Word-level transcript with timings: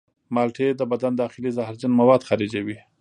مالټې 0.33 0.67
د 0.75 0.81
بدن 0.91 1.13
داخلي 1.21 1.49
زهرجن 1.57 1.91
مواد 1.99 2.21
خارجوي. 2.27 2.77